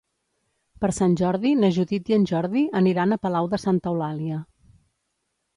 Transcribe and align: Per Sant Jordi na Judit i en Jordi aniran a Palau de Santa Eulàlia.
Per 0.85 0.89
Sant 0.99 1.11
Jordi 1.19 1.51
na 1.59 1.69
Judit 1.75 2.09
i 2.13 2.17
en 2.19 2.25
Jordi 2.31 2.65
aniran 2.81 3.13
a 3.17 3.21
Palau 3.27 3.53
de 3.55 3.63
Santa 3.67 3.93
Eulàlia. 3.93 4.43